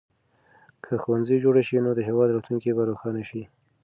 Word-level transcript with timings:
که 0.83 0.93
ښوونځي 1.01 1.35
جوړ 1.43 1.55
شي 1.67 1.77
نو 1.85 1.91
د 1.95 1.99
هېواد 2.09 2.29
راتلونکی 2.31 2.69
به 2.77 2.83
روښانه 2.89 3.23
شي. 3.29 3.43